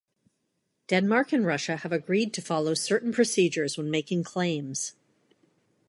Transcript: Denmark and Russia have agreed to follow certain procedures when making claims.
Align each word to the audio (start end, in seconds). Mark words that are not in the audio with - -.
Denmark 0.87 1.31
and 1.31 1.45
Russia 1.45 1.75
have 1.77 1.91
agreed 1.91 2.33
to 2.33 2.41
follow 2.41 2.73
certain 2.73 3.11
procedures 3.13 3.77
when 3.77 3.91
making 3.91 4.23
claims. 4.23 4.95